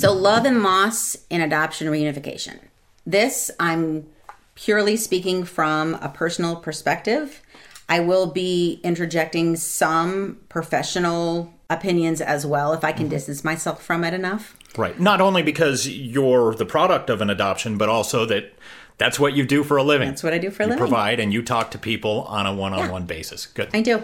[0.00, 2.58] So, love and loss in adoption reunification.
[3.04, 4.06] This, I'm
[4.54, 7.42] purely speaking from a personal perspective.
[7.86, 13.10] I will be interjecting some professional opinions as well if I can mm-hmm.
[13.10, 14.56] distance myself from it enough.
[14.74, 14.98] Right.
[14.98, 18.54] Not only because you're the product of an adoption, but also that
[18.96, 20.08] that's what you do for a living.
[20.08, 20.80] That's what I do for a you living.
[20.80, 23.44] provide and you talk to people on a one-on-one basis.
[23.44, 23.68] Good.
[23.74, 24.02] I do.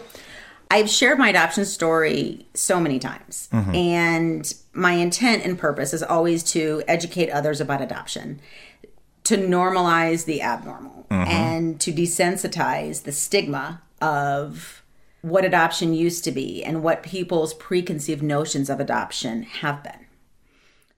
[0.71, 3.75] I've shared my adoption story so many times, mm-hmm.
[3.75, 8.41] and my intent and purpose is always to educate others about adoption,
[9.25, 11.31] to normalize the abnormal, mm-hmm.
[11.31, 14.83] and to desensitize the stigma of
[15.23, 20.07] what adoption used to be and what people's preconceived notions of adoption have been.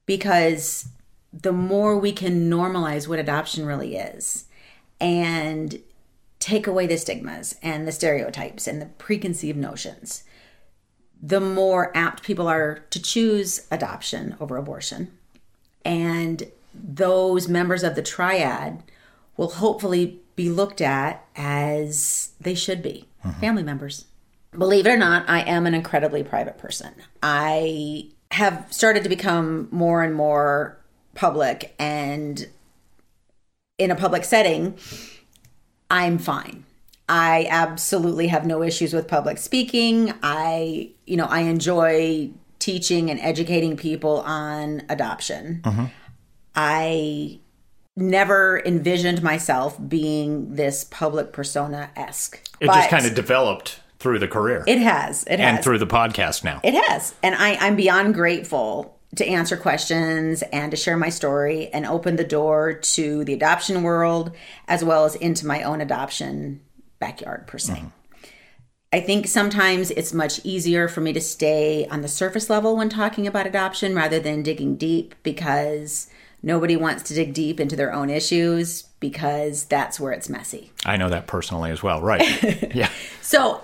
[0.06, 0.88] Because
[1.32, 4.47] the more we can normalize what adoption really is
[5.00, 5.81] and
[6.38, 10.25] take away the stigmas and the stereotypes and the preconceived notions,
[11.21, 15.10] the more apt people are to choose adoption over abortion.
[15.84, 18.82] And those members of the triad
[19.37, 23.41] will hopefully be looked at as they should be mm-hmm.
[23.41, 24.05] family members.
[24.56, 26.94] Believe it or not, I am an incredibly private person.
[27.22, 30.78] I have started to become more and more
[31.15, 32.47] public and
[33.78, 34.76] in a public setting,
[35.91, 36.65] I'm fine.
[37.09, 40.12] I absolutely have no issues with public speaking.
[40.22, 45.62] I, you know, I enjoy teaching and educating people on adoption.
[45.62, 45.84] Mm-hmm.
[46.54, 47.41] I
[47.97, 52.47] never envisioned myself being this public persona esque.
[52.60, 55.87] It just kind of developed through the career it has it and has through the
[55.87, 56.60] podcast now.
[56.62, 57.15] it has.
[57.22, 62.16] And I, I'm beyond grateful to answer questions and to share my story and open
[62.16, 64.32] the door to the adoption world
[64.66, 66.60] as well as into my own adoption
[66.98, 67.74] backyard, per se.
[67.74, 67.88] Mm-hmm.
[68.92, 72.88] I think sometimes it's much easier for me to stay on the surface level when
[72.88, 76.08] talking about adoption rather than digging deep because
[76.42, 80.72] nobody wants to dig deep into their own issues because that's where it's messy.
[80.86, 82.00] I know that personally as well.
[82.00, 82.75] Right.
[82.75, 82.90] yeah.
[83.20, 83.62] So,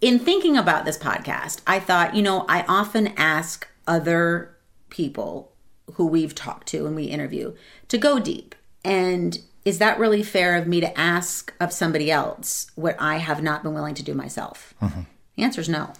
[0.00, 4.56] in thinking about this podcast, I thought, you know, I often ask other
[4.92, 5.50] people
[5.94, 7.54] who we've talked to and we interview
[7.88, 8.54] to go deep.
[8.84, 13.42] And is that really fair of me to ask of somebody else what I have
[13.42, 14.74] not been willing to do myself?
[14.80, 15.00] Mm-hmm.
[15.36, 15.92] The answer is no.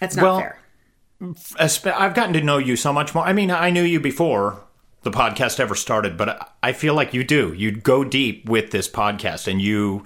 [0.00, 1.94] That's not Well, fair.
[1.96, 3.24] I've gotten to know you so much more.
[3.24, 4.62] I mean, I knew you before
[5.02, 7.52] the podcast ever started, but I- I feel like you do.
[7.56, 10.04] You go deep with this podcast and you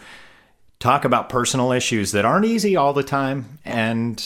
[0.78, 3.58] talk about personal issues that aren't easy all the time.
[3.64, 4.22] And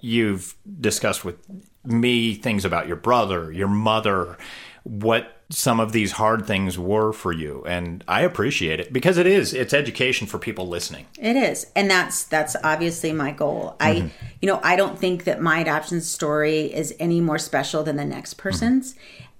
[0.00, 1.36] you've discussed with
[1.84, 4.36] me things about your brother, your mother,
[4.84, 7.62] what some of these hard things were for you.
[7.66, 11.06] And I appreciate it because it is, it's education for people listening.
[11.18, 11.66] It is.
[11.76, 13.76] And that's that's obviously my goal.
[13.78, 14.08] I mm-hmm.
[14.40, 18.04] you know, I don't think that my adoption story is any more special than the
[18.04, 18.42] next mm-hmm.
[18.42, 18.94] person's.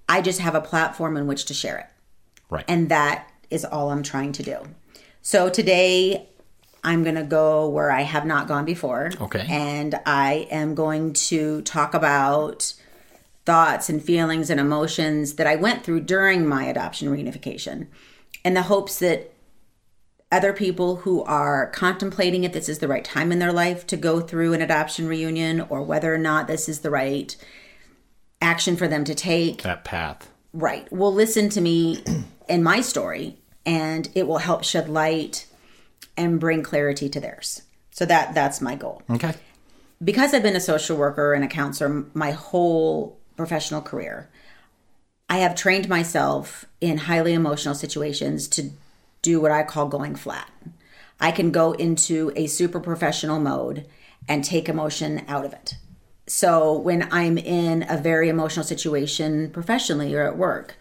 [0.09, 1.87] I just have a platform in which to share it.
[2.51, 2.65] Right.
[2.69, 4.59] And that is all I'm trying to do.
[5.23, 6.29] So today
[6.85, 9.11] I'm going to go where I have not gone before.
[9.21, 9.47] Okay.
[9.49, 12.75] And I am going to talk about
[13.45, 17.87] thoughts and feelings and emotions that I went through during my adoption reunification
[18.45, 19.33] in the hopes that
[20.31, 23.97] other people who are contemplating if this is the right time in their life to
[23.97, 27.37] go through an adoption reunion or whether or not this is the right
[28.41, 30.31] action for them to take that path.
[30.53, 32.03] right will listen to me
[32.49, 33.37] and my story
[33.67, 35.47] and it will help shed light
[36.17, 39.35] and bring clarity to theirs so that that's my goal Okay.
[40.03, 44.29] because I've been a social worker and a counselor my whole professional career,
[45.29, 48.71] I have trained myself in highly emotional situations to
[49.23, 50.51] do what I call going flat.
[51.21, 53.87] I can go into a super professional mode
[54.29, 55.77] and take emotion out of it.
[56.27, 60.77] So when I'm in a very emotional situation professionally or at work,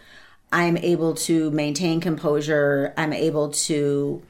[0.51, 2.93] I'm able to maintain composure.
[2.97, 4.21] I'm able to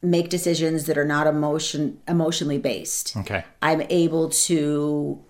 [0.00, 3.16] make decisions that are not emotion emotionally based.
[3.16, 3.44] Okay.
[3.62, 5.22] I'm able to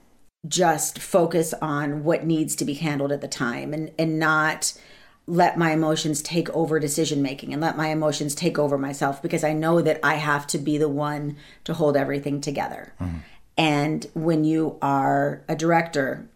[0.47, 4.79] just focus on what needs to be handled at the time and and not
[5.27, 9.45] let my emotions take over decision making and let my emotions take over myself because
[9.45, 12.95] I know that I have to be the one to hold everything together.
[12.99, 13.19] Mm-hmm.
[13.59, 16.31] And when you are a director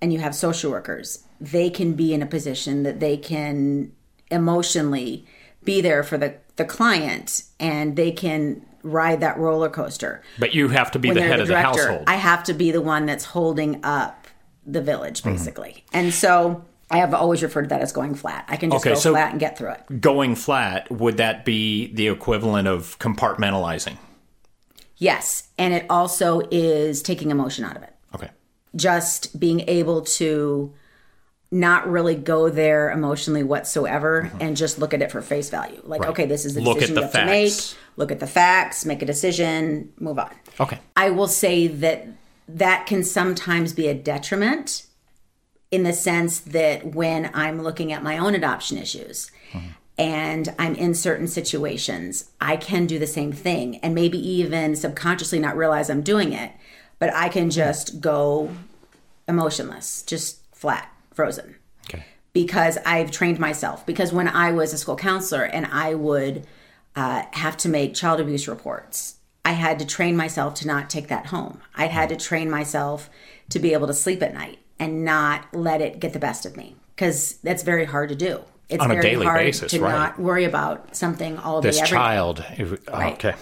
[0.00, 3.92] and you have social workers, they can be in a position that they can
[4.28, 5.24] emotionally
[5.62, 10.22] be there for the, the client and they can ride that roller coaster.
[10.38, 12.04] But you have to be When the head of the director, household.
[12.06, 14.26] I have to be the one that's holding up
[14.66, 15.32] the village, mm-hmm.
[15.32, 15.84] basically.
[15.92, 18.44] And so I have always referred to that as going flat.
[18.48, 20.00] I can just Okay, go so- flat and get through it.
[20.00, 23.96] Going flat, would that be the equivalent of compartmentalizing?
[24.96, 25.48] Yes.
[25.58, 27.94] And it also is taking emotion out of it.
[28.14, 28.30] Okay.
[28.76, 30.72] Just being able to
[31.52, 35.80] not really go there emotionally whatsoever and just look at it for face value.
[35.84, 36.08] Like, Mm-hmm.
[36.08, 36.10] Right.
[36.10, 37.52] okay, this is the Look decision at you the have to make.
[37.96, 40.30] Look at the facts, make a decision, move on.
[40.58, 40.78] Okay.
[40.96, 42.08] I will say that
[42.48, 44.86] that can sometimes be a detriment
[45.70, 49.30] in the sense that when I'm looking at my own adoption issues
[49.98, 55.38] and I'm in certain situations, I can do the same thing and maybe even subconsciously
[55.38, 56.50] not realize I'm doing it,
[56.98, 58.50] but I can just go
[59.28, 61.56] emotionless, just flat, frozen
[61.88, 62.04] Okay.
[62.32, 63.84] because I've trained myself.
[63.86, 66.46] Because when I was a school counselor and I would
[66.96, 71.08] uh, have to make child abuse reports, I had to train myself to not take
[71.08, 71.60] that home.
[71.74, 73.10] I had to train myself
[73.50, 76.56] to be able to sleep at night and not let it get the best of
[76.56, 78.40] me because that's very hard to do.
[78.68, 79.90] It's On a very daily hard basis, to right.
[79.92, 82.44] not worry about something all day This every child.
[82.56, 83.12] if- oh, Right.
[83.14, 83.34] Okay.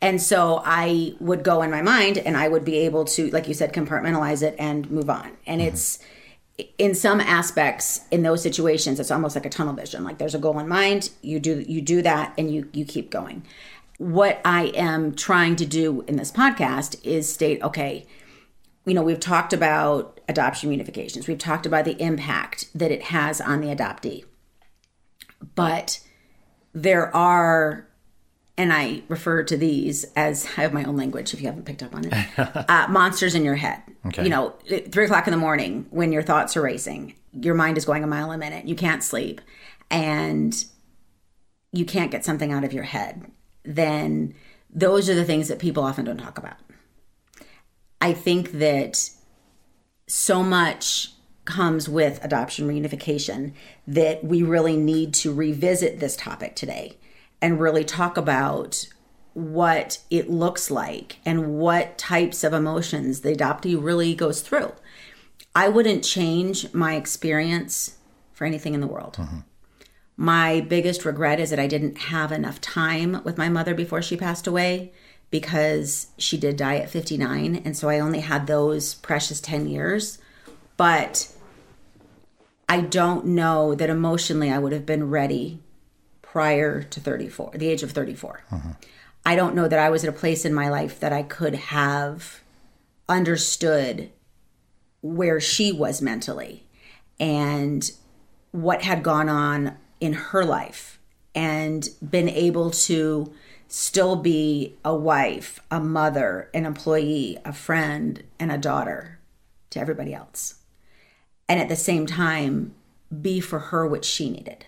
[0.00, 3.48] And so I would go in my mind and I would be able to, like
[3.48, 5.30] you said, compartmentalize it and move on.
[5.46, 5.98] And it's
[6.78, 10.04] in some aspects in those situations, it's almost like a tunnel vision.
[10.04, 13.10] Like there's a goal in mind, you do you do that and you you keep
[13.10, 13.44] going.
[13.98, 18.06] What I am trying to do in this podcast is state, okay,
[18.84, 21.26] you know, we've talked about adoption unifications.
[21.26, 24.24] We've talked about the impact that it has on the adoptee.
[25.54, 26.00] But
[26.72, 27.88] there are
[28.56, 31.82] and I refer to these as I have my own language if you haven't picked
[31.82, 32.38] up on it.
[32.38, 33.82] uh, monsters in your head.
[34.06, 34.22] Okay.
[34.22, 34.54] You know,
[34.90, 38.06] three o'clock in the morning when your thoughts are racing, your mind is going a
[38.06, 38.66] mile a minute.
[38.68, 39.40] You can't sleep,
[39.90, 40.64] and
[41.72, 43.30] you can't get something out of your head.
[43.64, 44.34] Then
[44.70, 46.56] those are the things that people often don't talk about.
[48.00, 49.10] I think that
[50.06, 51.10] so much
[51.44, 53.52] comes with adoption reunification
[53.86, 56.96] that we really need to revisit this topic today
[57.44, 58.88] and really talk about
[59.34, 64.72] what it looks like and what types of emotions the adoptee really goes through.
[65.54, 67.98] I wouldn't change my experience
[68.32, 69.16] for anything in the world.
[69.18, 69.40] Mm-hmm.
[70.16, 74.16] My biggest regret is that I didn't have enough time with my mother before she
[74.16, 74.94] passed away
[75.30, 80.16] because she did die at 59 and so I only had those precious 10 years.
[80.78, 81.30] But
[82.70, 85.60] I don't know that emotionally I would have been ready
[86.34, 88.42] prior to 34, the age of 34.
[89.24, 91.54] I don't know that I was at a place in my life that I could
[91.54, 92.40] have
[93.08, 94.10] understood
[95.00, 96.64] where she was mentally
[97.20, 97.88] and
[98.50, 100.98] what had gone on in her life
[101.36, 103.32] and been able to
[103.68, 109.20] still be a wife, a mother, an employee, a friend, and a daughter
[109.70, 110.56] to everybody else.
[111.48, 112.74] And at the same time,
[113.22, 114.66] be for her what she needed.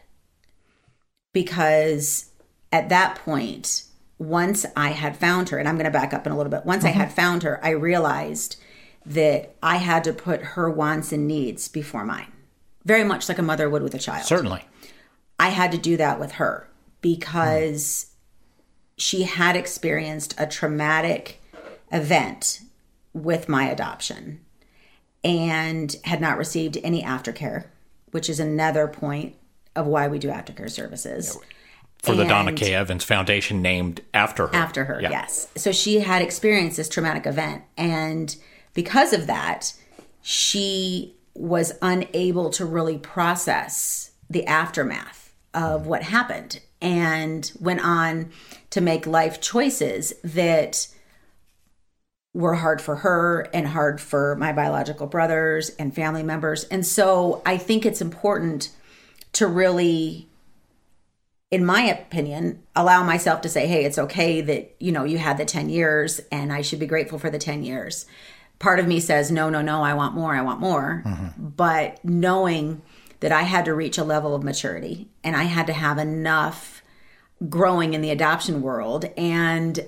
[1.37, 2.31] Because
[2.73, 3.83] at that point,
[4.16, 6.64] once I had found her, and I'm going to back up in a little bit,
[6.64, 7.00] once I mm-hmm.
[7.00, 8.57] had found her, I realized
[9.05, 12.33] that I had to put her wants and needs before mine,
[12.87, 14.25] very much like a mother would with a child.
[14.25, 14.64] Certainly.
[15.38, 16.71] I had to do that with her
[17.02, 18.12] because mm-hmm.
[18.97, 21.43] she had experienced a traumatic
[21.93, 22.62] event
[23.12, 24.40] with my adoption
[25.23, 27.66] and had not received any aftercare,
[28.11, 29.37] which is another point
[29.76, 31.38] of why we do aftercare services.
[31.99, 32.75] For the Donna And- K.
[32.75, 34.54] Evans Foundation named after her.
[34.54, 35.11] after her Yeah.
[35.11, 38.37] yes so she had experienced this traumatic event and
[38.75, 39.73] because of that
[40.23, 48.30] she was unable to really process the aftermath of what happened and went on
[48.71, 50.87] to make life choices that
[52.35, 56.64] were hard for her and hard for my biological brothers and family members.
[56.64, 58.68] And so I think it's important
[59.37, 60.28] to really
[61.50, 65.38] in my opinion, allow myself to say, hey, it's okay that, you know, you had
[65.38, 68.07] the 10 years and I should be grateful for the 10 years.
[68.59, 71.02] Part of me says, no, no, no, I want more, I want more.
[71.07, 71.49] Mm-hmm.
[71.50, 72.83] But knowing
[73.21, 76.83] that I had to reach a level of maturity and I had to have enough
[77.49, 79.87] growing in the adoption world and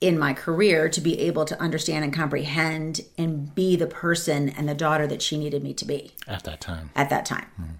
[0.00, 4.68] in my career to be able to understand and comprehend and be the person and
[4.68, 6.90] the daughter that she needed me to be At that time.
[6.94, 7.46] at that time.
[7.60, 7.72] Mm-hmm.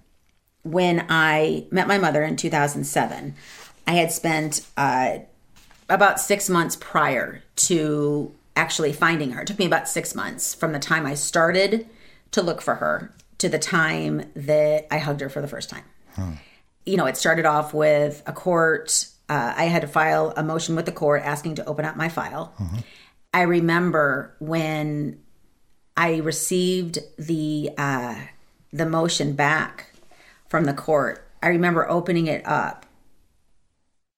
[0.63, 3.35] When I met my mother in 2007,
[3.87, 5.19] I had spent uh,
[5.89, 9.41] about six months prior to actually finding her.
[9.41, 11.87] It took me about six months from the time I started
[12.31, 15.83] to look for her to the time that I hugged her for the first time.
[16.85, 19.07] You know, it started off with a court.
[19.29, 22.09] Uh, I had to file a motion with the court asking to open up my
[22.09, 22.53] file.
[23.33, 25.19] I remember when
[25.97, 28.15] I received the uh,
[28.73, 29.90] the motion back
[30.51, 31.25] from the court.
[31.41, 32.85] I remember opening it up,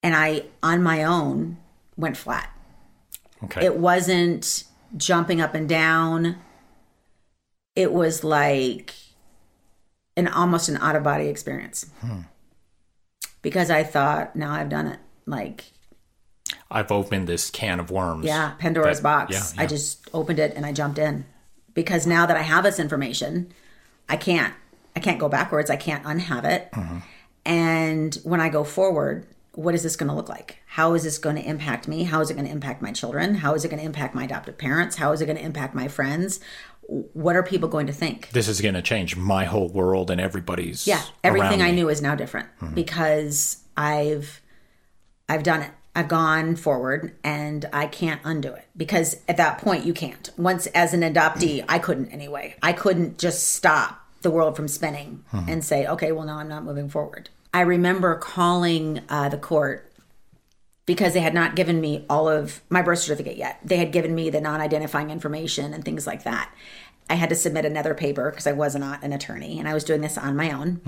[0.02, 1.58] and I, on my own,
[1.96, 2.50] went flat.
[3.44, 3.64] Okay.
[3.64, 4.64] It wasn't
[4.98, 6.38] jumping up and down.
[7.76, 8.96] It was like
[10.18, 11.86] an almost an out of body experience.
[12.02, 12.22] Hmm.
[13.44, 15.00] Because I thought, now I've done it.
[15.28, 15.66] Like,
[16.72, 18.26] I've opened this can of worms.
[18.26, 19.54] yeah, Pandora's That- box.
[19.56, 21.26] yeah, I just opened it and I jumped in.
[21.76, 23.52] Because now that I have this information,
[24.10, 24.54] I can't
[24.96, 25.70] I can't go backwards.
[25.70, 26.72] I can't unhave it.
[26.72, 26.98] Mm-hmm.
[27.46, 30.60] And when I go forward, what is this going to look like?
[30.66, 32.04] How is this going to impact me?
[32.04, 33.36] How is it going to impact my children?
[33.36, 34.96] How is it going to impact my adoptive parents?
[34.96, 36.40] How is it going to impact my friends?
[36.88, 38.30] What are people going to think?
[38.32, 40.88] This is going to change my whole world and everybody's.
[40.88, 44.42] Yeah, everything I knew is now different because I've
[45.30, 45.72] I've done it.
[45.96, 50.30] I've gone forward and I can't undo it because at that point you can't.
[50.38, 52.56] Once as an adoptee, I couldn't anyway.
[52.64, 56.64] I couldn't just stop the world from spinning and say, okay, well, no, I'm not
[56.64, 57.30] moving forward.
[57.54, 59.92] I remember calling uh, the court
[60.86, 63.60] because they had not given me all of my birth certificate yet.
[63.64, 66.52] They had given me the non identifying information and things like that.
[67.10, 69.84] I had to submit another paper because I was not an attorney and I was
[69.84, 70.82] doing this on my own.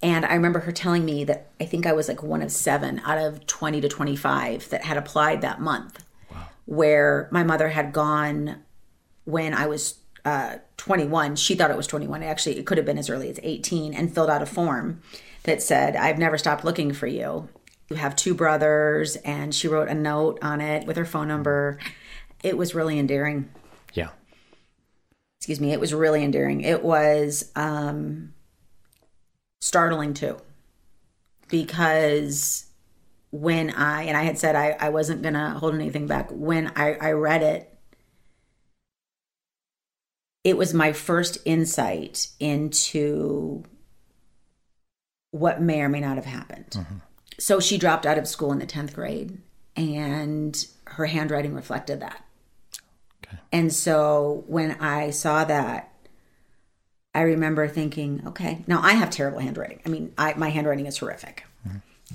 [0.00, 3.00] And I remember her telling me that I think I was like one of seven
[3.04, 6.04] out of 20 to 25 that had applied that month,
[6.66, 8.62] where my mother had gone
[9.24, 11.36] when I was uh, 21.
[11.36, 12.24] She thought it was 21.
[12.24, 15.00] Actually, it could have been as early as 18 and filled out a form
[15.44, 17.48] that said, I've never stopped looking for you.
[17.88, 19.14] You have two brothers.
[19.16, 21.78] And she wrote a note on it with her phone number.
[22.42, 23.48] It was really endearing.
[23.94, 24.08] Yeah.
[25.38, 25.72] Excuse me.
[25.72, 26.62] It was really endearing.
[26.62, 28.34] It was um,
[29.60, 30.38] startling too.
[31.48, 32.66] Because
[33.30, 36.72] when I, and I had said I, I wasn't going to hold anything back, when
[36.74, 37.75] I, I read it,
[40.46, 43.64] it was my first insight into
[45.32, 46.86] what may or may not have happened.
[47.36, 49.38] So she dropped out of school in the 10th grade,
[49.74, 52.24] and her handwriting reflected that.
[53.50, 55.92] And so when I saw that,
[57.12, 59.80] I remember thinking, okay, now I have terrible handwriting.
[59.84, 61.44] I mean, I, my handwriting is horrific.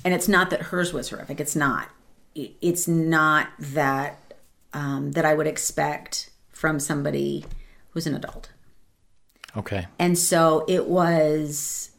[0.05, 1.41] And it's not that hers was horrific.
[1.41, 1.89] It's not.
[2.33, 4.35] It's not that
[4.71, 7.43] um, that I would expect from somebody
[7.91, 8.49] who's an adult.
[9.55, 9.87] Okay.
[9.99, 11.91] And so it was.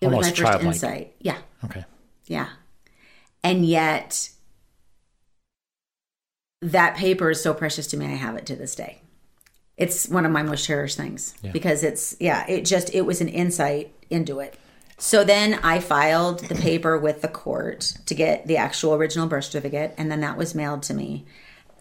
[0.00, 0.66] It was Almost my first childlike.
[0.74, 1.14] insight.
[1.20, 1.84] Yeah, Okay.
[2.26, 2.48] yeah.
[3.44, 4.30] And yet,
[6.62, 8.06] that paper is so precious to me.
[8.06, 9.02] I have it to this day.
[9.76, 13.28] It's one of my most cherished things because it's, yeah, it just, it was an
[13.28, 14.58] insight into it.
[14.98, 19.44] So then I filed the paper with the court to get the actual original birth
[19.44, 21.24] certificate, and then that was mailed to me.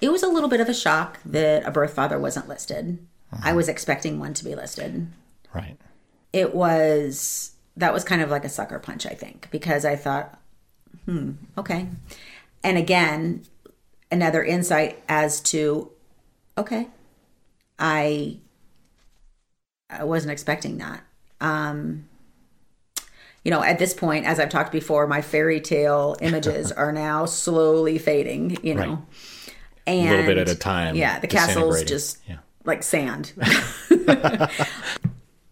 [0.01, 2.99] It was a little bit of a shock that a birth father wasn't listed.
[3.43, 5.07] I was expecting one to be listed
[5.53, 5.77] Right.
[6.33, 10.39] it was that was kind of like a sucker punch i think because i thought
[11.05, 11.87] hmm okay
[12.63, 13.43] and again
[14.11, 15.91] another insight as to
[16.57, 16.87] okay
[17.77, 18.37] i
[19.89, 21.03] i wasn't expecting that
[21.41, 22.05] um
[23.43, 27.25] you know at this point as i've talked before my fairy tale images are now
[27.25, 28.97] slowly fading you know Right.
[29.89, 30.95] And A little bit at a time.
[30.95, 32.37] yeah the castle's just Yeah.
[32.65, 33.33] like sand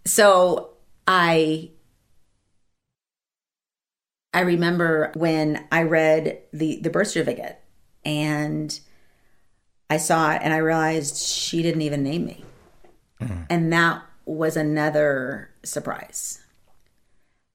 [0.05, 0.69] so
[1.07, 1.69] i
[4.33, 7.59] i remember when i read the the birth certificate
[8.05, 8.79] and
[9.89, 12.43] i saw it and i realized she didn't even name me
[13.21, 13.43] mm-hmm.
[13.49, 16.43] and that was another surprise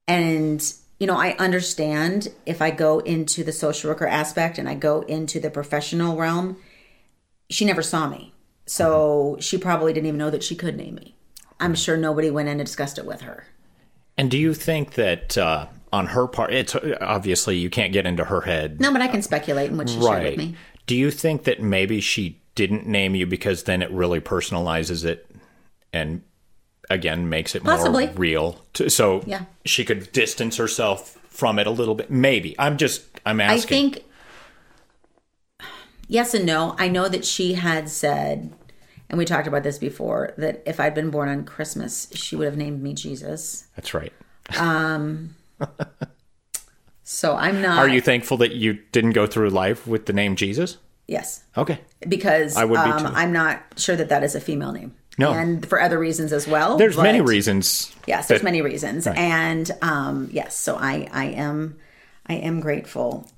[0.08, 4.74] and you know i understand if i go into the social worker aspect and i
[4.74, 6.56] go into the professional realm
[7.52, 8.32] she never saw me.
[8.66, 11.16] So she probably didn't even know that she could name me.
[11.60, 13.46] I'm sure nobody went in and discussed it with her.
[14.16, 18.24] And do you think that uh, on her part, it's obviously you can't get into
[18.24, 20.54] her head, No, but I can speculate in what she shared with me.
[20.86, 25.26] Do you think that maybe she didn't name you because then it really personalizes it
[25.92, 26.22] and
[26.90, 28.06] again makes it Possibly.
[28.06, 28.60] more real?
[28.74, 29.44] To, so Yeah.
[29.64, 32.10] she could distance herself from it a little bit.
[32.10, 32.54] Maybe.
[32.58, 33.56] I'm just I'm asking.
[33.56, 34.04] I think
[36.12, 36.76] yes and no.
[36.78, 38.52] I know that she had said,
[39.08, 42.44] and we talked about this before, that if I'd been born on Christmas, she would
[42.46, 43.66] have named me Jesus.
[43.74, 44.12] That's right.
[47.04, 47.78] So I'm not.
[47.78, 50.78] Are you thankful that you didn't go through life with the name Jesus?
[51.08, 51.78] Yes, Okay.
[52.08, 53.06] because I would be um.
[53.14, 54.94] I'm not sure that that is a female name.
[55.18, 55.32] No.
[55.32, 56.78] and for other reasons as well.
[56.78, 57.94] There's many reasons.
[58.06, 61.76] Yes, there's that- many reasons, and um, yes, so I I am
[62.28, 63.28] I am grateful.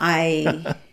[0.00, 0.74] I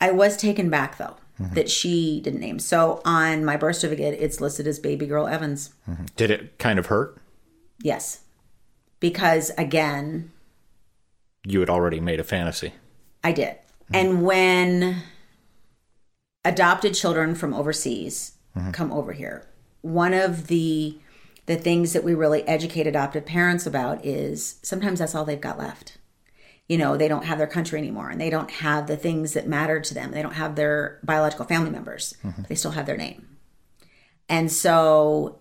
[0.00, 1.54] I was taken back though Mm-hmm.
[1.54, 2.60] that she didn't name.
[2.60, 5.74] So on my birth certificate, it's listed as baby girl Evans.
[5.90, 6.04] Mm-hmm.
[6.14, 7.20] Did it kind of hurt?
[7.82, 8.20] Yes,
[9.00, 10.30] because again,
[11.44, 12.74] You had already made a fantasy.
[13.24, 13.56] I did.
[13.56, 13.94] Mm-hmm.
[13.96, 15.02] And when
[16.44, 18.70] adopted children from overseas mm-hmm.
[18.70, 19.44] come over here,
[19.82, 20.98] one of the
[21.46, 25.58] the things that we really educate adoptive parents about is sometimes that's all they've got
[25.58, 25.98] left.
[26.68, 29.46] You know, they don't have their country anymore and they don't have the things that
[29.46, 30.12] matter to them.
[30.12, 32.16] They don't have their biological family members.
[32.24, 32.42] Mm-hmm.
[32.42, 33.36] But they still have their name.
[34.28, 35.40] And so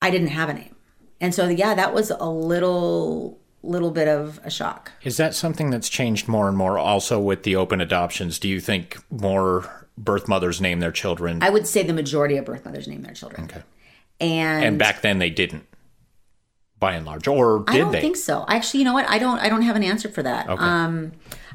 [0.00, 0.74] I didn't have a name.
[1.20, 4.92] And so yeah, that was a little little bit of a shock.
[5.02, 8.38] Is that something that's changed more and more also with the open adoptions?
[8.38, 11.42] Do you think more birth mothers name their children?
[11.42, 13.44] I would say the majority of birth mothers name their children.
[13.44, 13.62] Okay.
[14.18, 15.66] And, and back then they didn't,
[16.80, 17.28] by and large.
[17.28, 18.00] Or did I don't they?
[18.00, 18.44] think so.
[18.48, 19.08] Actually, you know what?
[19.08, 19.38] I don't.
[19.38, 20.48] I don't have an answer for that.
[20.48, 20.62] Okay.
[20.62, 21.12] Um,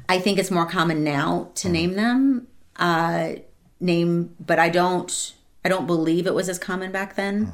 [0.07, 2.47] I think it's more common now to name them.
[2.77, 3.33] Uh,
[3.79, 5.33] name, but I don't.
[5.65, 7.51] I don't believe it was as common back then.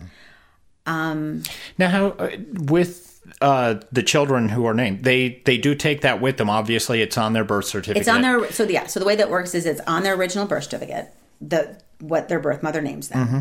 [0.86, 1.44] um
[1.78, 6.20] Now, how uh, with uh, the children who are named, they they do take that
[6.20, 6.50] with them.
[6.50, 8.02] Obviously, it's on their birth certificate.
[8.02, 8.52] It's on their.
[8.52, 8.88] So yeah.
[8.88, 11.14] So the way that works is it's on their original birth certificate.
[11.40, 13.28] The what their birth mother names them.
[13.28, 13.40] Mm-hmm.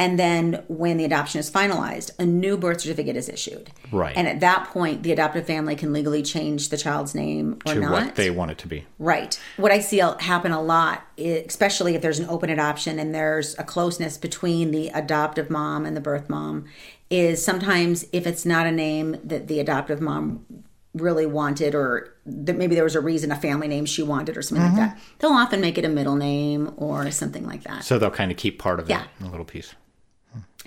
[0.00, 3.70] And then when the adoption is finalized, a new birth certificate is issued.
[3.92, 4.16] Right.
[4.16, 7.80] And at that point, the adoptive family can legally change the child's name or to
[7.80, 7.90] not.
[7.90, 8.86] what they want it to be.
[8.98, 9.38] Right.
[9.58, 13.62] What I see happen a lot, especially if there's an open adoption and there's a
[13.62, 16.64] closeness between the adoptive mom and the birth mom,
[17.10, 20.46] is sometimes if it's not a name that the adoptive mom
[20.94, 24.42] really wanted or that maybe there was a reason a family name she wanted or
[24.42, 24.96] something like mm-hmm.
[24.96, 28.32] that they'll often make it a middle name or something like that So they'll kind
[28.32, 29.04] of keep part of Yeah.
[29.20, 29.74] it, a little piece.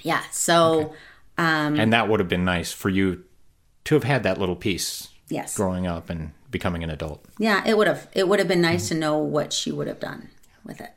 [0.04, 0.94] Yeah so
[1.38, 3.24] um and that would have been nice for you
[3.84, 7.26] to have had that little piece yes growing up and becoming an adult.
[7.38, 8.08] Yeah, it would have.
[8.13, 10.30] It would have been nice to know what she would have done
[10.63, 10.92] with it.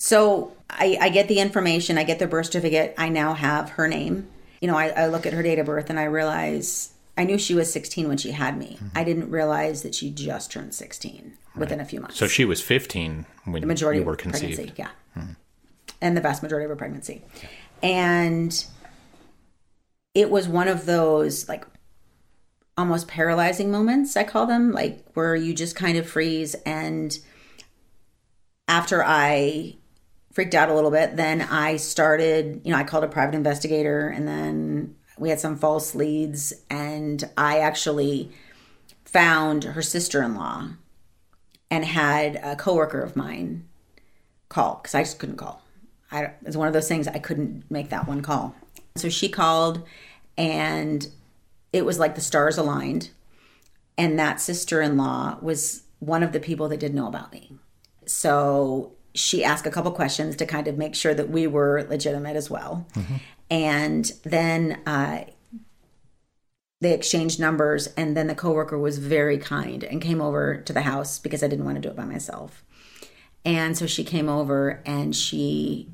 [0.00, 1.96] So I, I get the information.
[1.96, 2.94] I get the birth certificate.
[2.98, 4.28] I now have her name.
[4.60, 7.38] You know, I, I look at her date of birth and I realize I knew
[7.38, 8.78] she was 16 when she had me.
[8.94, 12.16] I didn't realize that she just turned 16 within a few months.
[12.16, 14.56] So she was 15 when the majority you were conceived.
[14.56, 15.22] pregnancy, yeah,
[16.00, 17.22] and the vast majority of her pregnancy,
[17.82, 18.64] and
[20.14, 21.64] it was one of those like
[22.76, 26.54] almost paralyzing moments i call them like where you just kind of freeze.
[26.66, 27.18] And
[28.66, 29.76] after i
[30.32, 34.08] freaked out a little bit then i started you know i called a private investigator
[34.08, 36.52] and then we had some false leads.
[36.70, 38.30] And i actually
[39.04, 40.68] found her sister-in-law
[41.70, 43.68] and had a coworker of mine
[44.48, 45.62] call because i just couldn't call
[46.10, 48.54] I, it's one of those things i couldn't make that one call.
[48.96, 49.86] So she called
[50.36, 51.06] and
[51.72, 53.10] it was like the stars aligned
[53.96, 57.52] and that sister-in-law was one of the people that didn't know about me.
[58.06, 62.36] So she asked a couple questions to kind of make sure that we were legitimate
[62.36, 62.86] as well.
[63.50, 65.24] And then uh,
[66.80, 70.82] they exchanged numbers and then the coworker was very kind and came over to the
[70.82, 72.64] house because i didn't want to do it by myself.
[73.44, 75.88] And so she came over and she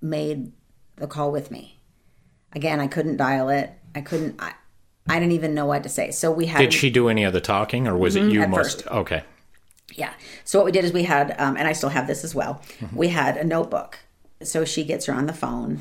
[0.00, 0.52] made
[0.96, 1.78] the call with me
[2.52, 4.52] again i couldn't dial it i couldn't i,
[5.08, 7.32] I didn't even know what to say so we had Did she do any of
[7.32, 8.50] the talking or was it you Mm-hmm.
[8.50, 8.82] most?
[8.82, 8.86] first.
[8.88, 9.22] Okay.
[9.96, 10.12] yeah.
[10.44, 12.62] So what we did is we had, um, and I still have this as well.
[12.94, 13.98] We had a notebook.
[14.42, 15.80] So she gets her on the phone,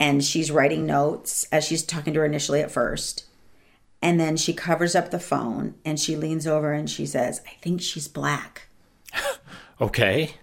[0.00, 3.26] and she's writing notes as she's talking to her initially at first,
[4.02, 7.52] and then she covers up the phone and she leans over and she says, "I
[7.62, 8.68] think she's black."
[9.80, 10.34] Okay.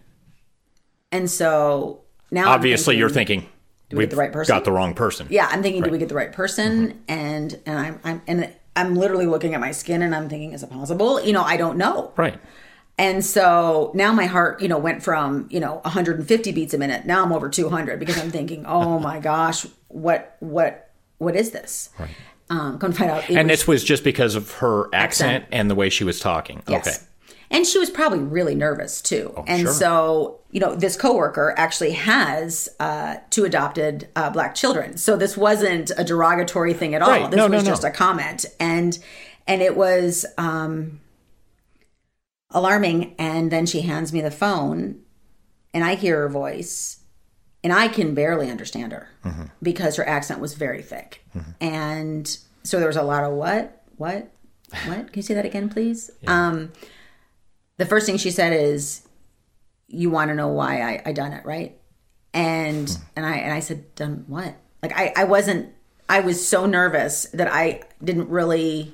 [1.12, 3.52] And so now, Obviously, you're thinking, thinking
[3.92, 4.54] we we've get the right person?
[4.56, 5.28] got the wrong person.
[5.30, 7.04] Yeah, I'm thinking, do we get the right person?
[7.08, 10.64] And and I'm I'm and I'm literally looking at my skin and I'm thinking, is
[10.64, 11.22] it possible?
[11.22, 12.14] You know, I don't know.
[12.16, 12.40] Right.
[12.98, 17.06] And so now my heart, you know, went from, you know, 150 beats a minute.
[17.06, 21.90] Now I'm over 200 because I'm thinking, oh my gosh, what, what, what is this?
[22.00, 22.12] Right.
[22.50, 23.30] Um, come find out.
[23.30, 25.46] it And was- this was just because of her accent, Accent.
[25.52, 26.62] and the way she was talking.
[26.68, 26.88] Yes.
[26.88, 26.98] Okay.
[27.52, 29.34] And she was probably really nervous too.
[29.46, 29.72] and sure.
[29.74, 34.98] so, you know, this coworker actually has uh, two adopted uh, black children.
[34.98, 37.10] So this wasn't a derogatory thing at all.
[37.10, 37.30] Right.
[37.30, 37.72] This No, no, was no.
[37.72, 38.46] just a comment.
[38.60, 38.98] And
[39.48, 41.02] and it was um,
[42.52, 43.16] alarming.
[43.20, 45.00] And then she hands me the phone,
[45.74, 47.00] and I hear her voice,
[47.64, 49.44] and I can barely understand her Mm-hmm.
[49.62, 51.24] because her accent was very thick.
[51.60, 52.26] And
[52.64, 54.32] so there was a lot of what, what,
[54.88, 54.98] what?
[55.08, 56.10] Can you say that again, please?
[56.26, 56.72] Um,
[57.82, 59.02] the first thing she said is,
[59.88, 61.78] "You want to know why I, I done it, right?"
[62.34, 62.96] And Hmm.
[63.18, 65.70] and I and I said, "Done what?" Like I I wasn't.
[66.08, 68.94] I was so nervous that I didn't really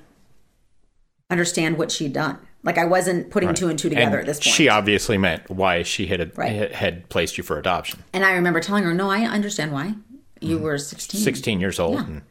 [1.29, 2.37] understand what she'd done.
[2.63, 4.53] Like I wasn't putting two and two together And at this point.
[4.55, 6.71] She obviously meant why she had Right.
[6.71, 8.03] had, placed you for adoption.
[8.13, 9.95] and I remember telling her, "No, I understand why.
[10.41, 11.19] You were 16.
[11.21, 11.95] 16 years old.
[11.95, 12.05] Yeah.
[12.05, 12.21] and-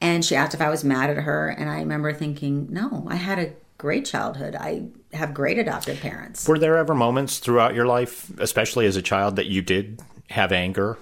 [0.00, 3.14] And she asked if I was mad at her, and I remember thinking, "No, I
[3.16, 4.54] had a great childhood.
[4.56, 9.02] I have great adoptive parents." Were there ever moments throughout your life, especially as a
[9.02, 10.98] child, that you did have anger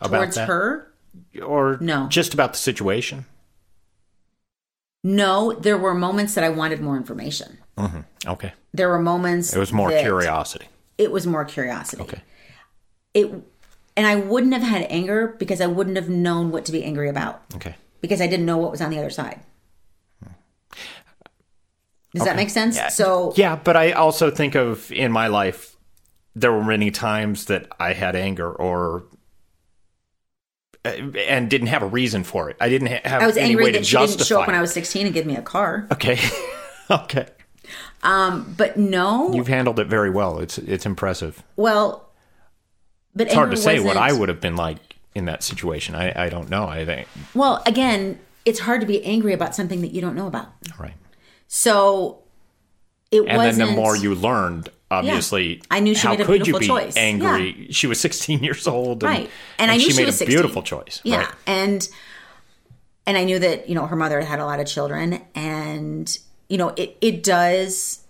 [0.00, 0.48] about Towards that?
[0.48, 0.92] her,
[1.42, 2.08] Or No.
[2.08, 3.24] just about the situation?
[5.04, 7.58] no, there were moments that I wanted more information.
[7.78, 8.00] Mm-hmm.
[8.28, 8.52] Okay.
[8.74, 10.66] There were moments It was more curiosity.
[10.98, 12.02] It was more curiosity.
[12.02, 12.20] Okay.
[13.14, 13.30] It,
[13.96, 17.08] and I wouldn't have had anger because I wouldn't have known what to be angry
[17.08, 17.76] about Okay.
[18.00, 19.40] because I didn't know what was on the other side.
[22.18, 22.76] Does that make sense?
[22.76, 22.88] Yeah.
[22.88, 25.76] So Yeah, but I also think of in my life,
[26.34, 29.04] there were many times that I had anger or
[30.84, 30.88] uh,
[31.28, 32.56] and didn't have a reason for it.
[32.60, 34.46] I didn't have I was any angry way to that she didn't show justify up
[34.46, 35.86] when I was 16 and give me a car.
[35.92, 36.18] Okay.
[36.90, 37.28] okay.
[38.02, 40.38] But no, You've handled it very well.
[40.38, 41.42] It's it's impressive.
[41.56, 42.08] well,
[43.14, 44.78] but It's hard to say what I would have been like
[45.14, 45.94] in that situation.
[45.94, 46.66] I, I don't know.
[46.66, 50.26] I think Well, again, it's hard to be angry about something that you don't know
[50.26, 50.48] about.
[50.78, 50.94] right.
[51.48, 52.22] So
[53.10, 53.58] it And wasn't.
[53.58, 56.76] then the more you learned, obviously, I knew she how made a could you beautiful
[56.76, 56.96] be choice.
[56.96, 57.68] angry?
[57.70, 60.18] She was 16 years old, and, right, and, I knew she, she, made was a
[60.18, 60.34] 16.
[60.36, 61.00] beautiful choice.
[61.04, 61.34] Yeah, right.
[61.46, 61.88] and
[63.06, 66.58] and I knew that you know her mother had a lot of children, and you
[66.58, 68.02] know it it does.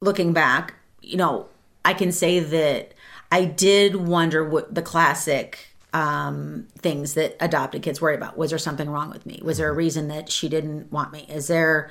[0.00, 1.46] Looking back, you know,
[1.84, 2.92] I can say that
[3.32, 8.36] I did wonder what the classic um, things that adopted kids worry about.
[8.36, 9.40] Was there something wrong with me?
[9.42, 11.24] Was there a reason that she didn't want me?
[11.28, 11.90] Is there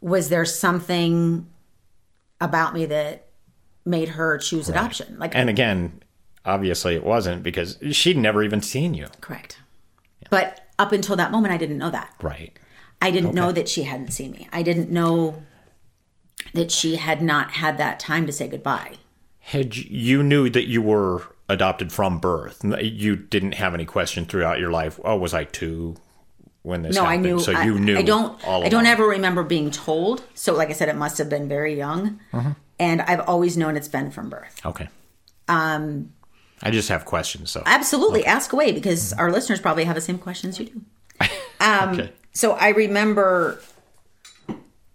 [0.00, 1.46] was there something
[2.40, 3.28] about me that
[3.84, 5.18] made her choose adoption?
[5.18, 6.02] Like And again,
[6.44, 9.06] obviously, it wasn't because she'd never even seen you.
[9.20, 9.60] correct.
[10.30, 12.14] But up until that moment, I didn't know that.
[12.22, 12.58] Right.
[13.02, 14.48] I didn't know that she hadn't seen me.
[14.52, 15.42] I didn't know
[16.54, 18.94] that she had not had that time to say goodbye.
[19.38, 22.64] Had you, you knew that you were adopted from birth?
[22.80, 24.98] You didn't have any question throughout your life.
[25.04, 25.96] Oh, was I two
[26.62, 27.38] when this No, I knew.
[27.40, 27.98] So I, you knew.
[27.98, 28.42] I don't.
[28.46, 30.22] All I don't ever remember being told.
[30.34, 32.52] So, like I said, it must have been very young, Mm-hmm.
[32.78, 34.60] and I've always known it's been from birth.
[34.64, 34.88] Okay.
[35.48, 36.12] Um,
[36.62, 37.50] I just have questions.
[37.50, 40.80] So Absolutely, ask away because our listeners probably have the same questions you do.
[41.60, 42.12] Um, okay.
[42.32, 43.58] So I remember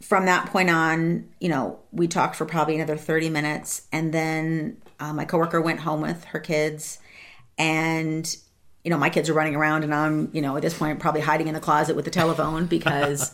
[0.01, 3.83] from that point on, you know, we talked for probably another 30 minutes.
[3.91, 6.99] And then uh, my coworker went home with her kids.
[7.57, 8.35] And,
[8.83, 11.21] you know, my kids are running around and I'm, you know, at this point probably
[11.21, 13.33] hiding in the closet with the telephone because,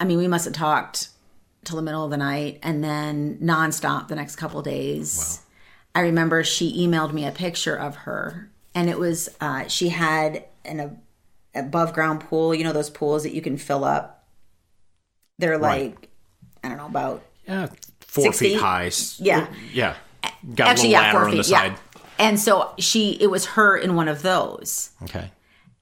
[0.00, 1.08] I mean, we must have talked
[1.64, 5.40] till the middle of the night and then nonstop the next couple of days.
[5.94, 10.44] I remember she emailed me a picture of her and it was, uh, she had
[10.64, 11.00] an
[11.54, 14.26] above ground pool, you know, those pools that you can fill up.
[15.38, 16.08] They're like,
[16.64, 17.68] I don't know, about Yeah,
[18.00, 18.60] four feet feet?
[18.60, 18.90] high.
[19.18, 19.48] Yeah.
[19.72, 19.96] Yeah.
[20.54, 21.50] Got actually, a little yeah, ladder four on the feet.
[21.50, 21.58] Yeah.
[21.58, 21.78] side.
[22.18, 24.90] And so she, it was her in one of those.
[25.02, 25.30] Okay.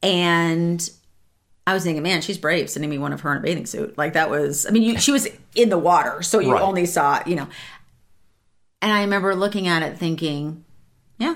[0.02, 0.88] And
[1.66, 3.96] I was thinking, man, she's brave sending me one of her in a bathing suit.
[3.98, 6.62] Like that was, I mean, you, she was in the water, so you Right.
[6.62, 7.48] only saw, you know.
[8.82, 10.64] And I remember looking at it thinking,
[11.18, 11.34] yeah,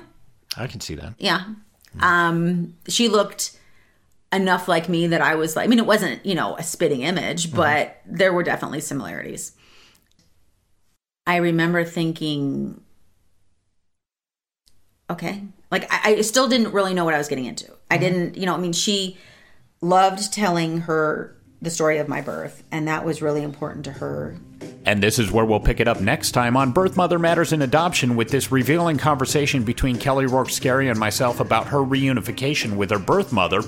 [0.57, 1.15] I can see that.
[1.19, 1.45] yeah.
[2.01, 3.59] Um, she looked
[4.33, 7.03] enough like me that I was like, I mean, it wasn't, you know, a spitting
[7.03, 9.53] image, but there were definitely similarities.
[11.27, 12.81] I remember thinking,
[15.11, 17.73] okay, like I, I still didn't really know what I was getting into.
[17.91, 18.05] I mm-hmm.
[18.05, 19.19] didn't, you know, I mean, she
[19.81, 24.37] loved telling her the story of my birth, and that was really important to her.
[24.87, 27.63] And this is where we'll pick it up next time on Birth Mother Matters in
[27.63, 32.91] Adoption with this revealing conversation between Kelly Rourke Scarry and myself about her reunification with
[32.91, 33.63] her birth mother,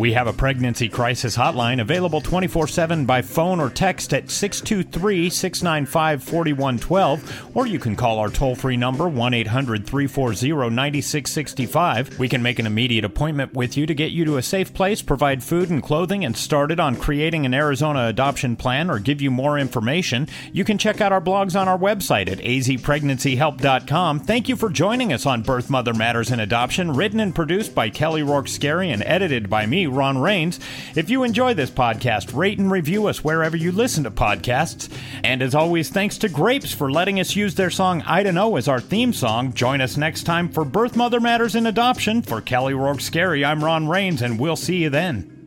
[0.00, 5.28] We have a pregnancy crisis hotline available 24 7 by phone or text at 623
[5.28, 12.18] 695 4112, or you can call our toll free number 1 800 340 9665.
[12.18, 15.02] We can make an immediate appointment with you to get you to a safe place,
[15.02, 19.30] provide food and clothing, and started on creating an Arizona adoption plan or give you
[19.30, 20.28] more information.
[20.50, 24.20] You can check out our blogs on our website at azpregnancyhelp.com.
[24.20, 27.90] Thank you for joining us on Birth Mother Matters in Adoption, written and produced by
[27.90, 30.60] Kelly Rourke Scarry and edited by me, Ron Rains.
[30.94, 34.88] If you enjoy this podcast, rate and review us wherever you listen to podcasts.
[35.24, 38.56] And as always, thanks to Grapes for letting us use their song I Don't Know
[38.56, 39.52] as our theme song.
[39.52, 42.22] Join us next time for Birth Mother Matters in Adoption.
[42.22, 45.39] For Kelly Rourke Scarry, I'm Ron Rains, and we'll see you then.